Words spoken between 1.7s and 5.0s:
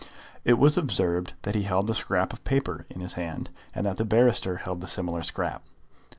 a scrap of paper in his hand, and that the barrister held a